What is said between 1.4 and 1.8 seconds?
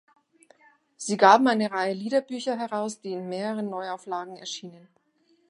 eine